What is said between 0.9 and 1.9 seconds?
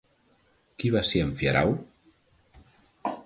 va ser Amfiarau?